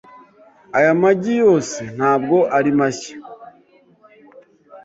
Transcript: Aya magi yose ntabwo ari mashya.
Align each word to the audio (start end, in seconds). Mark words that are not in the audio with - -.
Aya 0.77 0.91
magi 1.01 1.33
yose 1.43 1.81
ntabwo 1.95 2.37
ari 2.57 2.71
mashya. 2.79 3.15